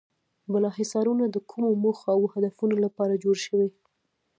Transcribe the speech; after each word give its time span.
بالا 0.51 0.69
حصارونه 0.77 1.23
د 1.29 1.37
کومو 1.51 1.69
موخو 1.83 2.07
او 2.15 2.21
هدفونو 2.33 2.75
لپاره 2.85 3.21
جوړ 3.23 3.35
شوي. 3.45 3.69